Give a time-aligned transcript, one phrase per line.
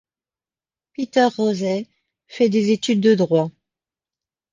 [0.93, 1.87] Peter Rosei
[2.25, 3.51] fait des études de droit.